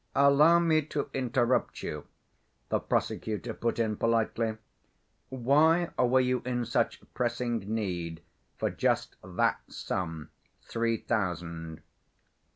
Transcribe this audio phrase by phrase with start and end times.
[0.15, 2.07] "Allow me to interrupt you,"
[2.69, 4.57] the prosecutor put in politely.
[5.29, 8.23] "Why were you in such pressing need
[8.57, 10.31] for just that sum,
[10.63, 11.83] three thousand?"